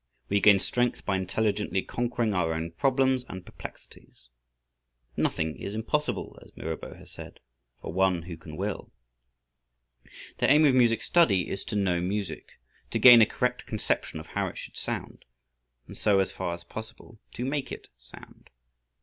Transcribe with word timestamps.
We 0.29 0.39
gain 0.41 0.57
strength 0.57 1.05
by 1.05 1.15
intelligently 1.15 1.83
conquering 1.83 2.33
our 2.33 2.53
own 2.53 2.71
problems 2.71 3.23
and 3.29 3.45
perplexities. 3.45 4.29
"Nothing 5.15 5.55
is 5.57 5.75
impossible," 5.75 6.39
as 6.43 6.57
Mirabeau 6.57 6.95
has 6.95 7.11
said, 7.11 7.39
"for 7.83 7.93
one 7.93 8.23
who 8.23 8.35
can 8.35 8.57
will." 8.57 8.91
The 10.39 10.49
aim 10.49 10.65
of 10.65 10.73
music 10.73 11.03
study 11.03 11.47
is 11.47 11.63
to 11.65 11.75
know 11.75 12.01
music, 12.01 12.53
to 12.89 12.97
gain 12.97 13.21
a 13.21 13.27
correct 13.27 13.67
conception 13.67 14.19
of 14.19 14.25
how 14.25 14.47
it 14.47 14.57
should 14.57 14.75
sound, 14.75 15.23
and 15.85 15.95
so, 15.95 16.17
as 16.17 16.31
far 16.31 16.55
as 16.55 16.63
possible, 16.63 17.19
to 17.33 17.45
make 17.45 17.71
it 17.71 17.87
sound. 17.99 18.49